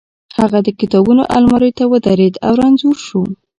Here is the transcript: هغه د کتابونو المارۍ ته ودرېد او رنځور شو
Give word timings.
هغه 0.39 0.59
د 0.63 0.69
کتابونو 0.79 1.23
المارۍ 1.37 1.71
ته 1.79 1.83
ودرېد 1.91 2.35
او 2.45 2.51
رنځور 2.59 2.97
شو 3.07 3.21